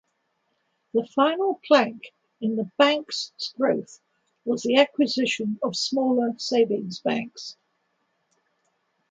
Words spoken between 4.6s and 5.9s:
the acquisition of